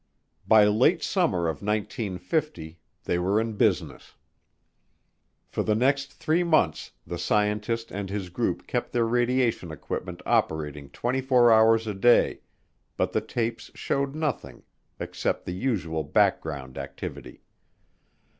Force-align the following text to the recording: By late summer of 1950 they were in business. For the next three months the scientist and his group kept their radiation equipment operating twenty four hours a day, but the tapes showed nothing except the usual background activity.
By 0.47 0.65
late 0.65 1.03
summer 1.03 1.47
of 1.47 1.61
1950 1.61 2.79
they 3.03 3.19
were 3.19 3.39
in 3.39 3.53
business. 3.53 4.15
For 5.47 5.61
the 5.61 5.75
next 5.75 6.11
three 6.13 6.43
months 6.43 6.89
the 7.05 7.19
scientist 7.19 7.91
and 7.91 8.09
his 8.09 8.29
group 8.29 8.65
kept 8.65 8.93
their 8.93 9.05
radiation 9.05 9.69
equipment 9.69 10.23
operating 10.25 10.89
twenty 10.89 11.21
four 11.21 11.51
hours 11.53 11.85
a 11.85 11.93
day, 11.93 12.39
but 12.97 13.11
the 13.11 13.21
tapes 13.21 13.69
showed 13.75 14.15
nothing 14.15 14.63
except 14.99 15.45
the 15.45 15.53
usual 15.53 16.03
background 16.03 16.79
activity. 16.79 17.43